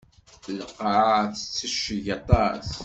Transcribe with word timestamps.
Lqaɛa 0.57 1.19
tettecceg 1.35 2.05
aṭas. 2.19 2.67